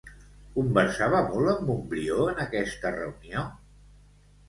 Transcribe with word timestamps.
Conversava 0.55 1.19
molt 1.27 1.53
en 1.53 1.63
Montbrió 1.69 2.19
en 2.35 2.43
aquesta 2.49 2.97
reunió? 3.01 3.49